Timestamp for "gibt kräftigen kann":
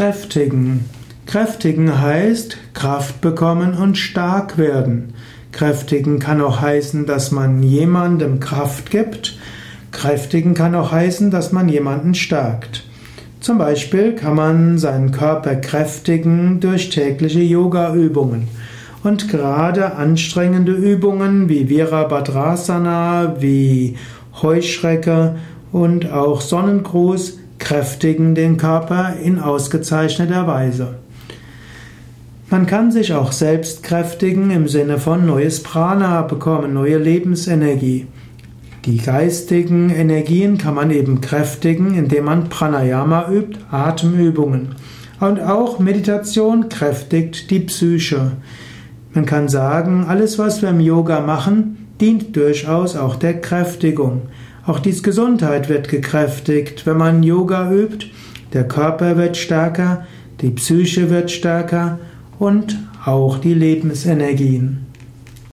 8.90-10.74